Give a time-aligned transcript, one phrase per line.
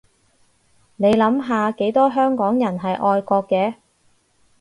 [0.95, 3.75] 你諗下幾多香港人係愛國嘅